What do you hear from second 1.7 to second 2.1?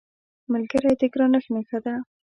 ده